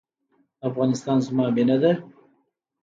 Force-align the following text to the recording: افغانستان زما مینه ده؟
افغانستان 0.67 1.17
زما 1.27 1.45
مینه 1.55 1.77
ده؟ 1.81 1.91